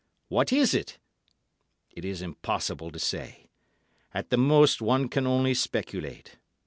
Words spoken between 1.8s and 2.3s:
It is